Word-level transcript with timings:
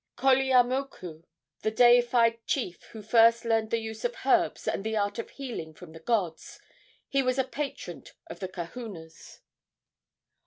Koleamoku, 0.17 1.25
the 1.61 1.69
deified 1.69 2.43
chief 2.47 2.81
who 2.85 3.03
first 3.03 3.45
learned 3.45 3.69
the 3.69 3.77
use 3.77 4.03
of 4.03 4.15
herbs 4.25 4.67
and 4.67 4.83
the 4.83 4.97
art 4.97 5.19
of 5.19 5.29
healing 5.29 5.75
from 5.75 5.91
the 5.91 5.99
gods. 5.99 6.59
He 7.07 7.21
was 7.21 7.37
a 7.37 7.43
patron 7.43 8.05
of 8.25 8.39
the 8.39 8.47
kahunas. 8.47 9.41